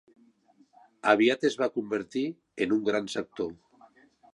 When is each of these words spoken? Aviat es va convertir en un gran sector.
Aviat 1.11 1.47
es 1.51 1.59
va 1.61 1.69
convertir 1.77 2.27
en 2.67 2.77
un 2.79 2.85
gran 2.93 3.15
sector. 3.19 3.59